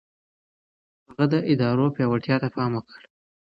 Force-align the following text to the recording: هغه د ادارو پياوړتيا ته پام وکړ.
هغه 1.09 1.25
د 1.33 1.35
ادارو 1.51 1.85
پياوړتيا 1.95 2.35
ته 2.43 2.47
پام 2.55 2.71
وکړ. 2.75 3.01